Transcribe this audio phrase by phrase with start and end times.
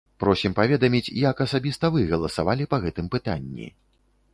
[0.21, 3.75] Просім паведаміць, як асабіста вы галасавалі па гэтым пытанні?